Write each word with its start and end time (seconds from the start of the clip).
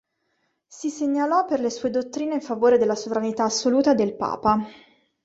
Si 0.65 0.89
segnalò 0.89 1.45
per 1.45 1.59
le 1.59 1.69
sue 1.69 1.91
dottrine 1.91 2.33
in 2.33 2.41
favore 2.41 2.79
della 2.79 2.95
sovranità 2.95 3.43
assoluta 3.43 3.93
del 3.93 4.15
papa. 4.15 4.65